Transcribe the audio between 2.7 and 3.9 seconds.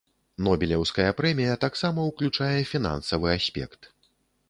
фінансавы аспект.